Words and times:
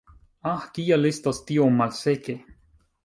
Ah, 0.51 0.63
kiel 0.77 1.09
estas 1.09 1.43
tiom 1.51 1.77
malseke! 1.83 2.37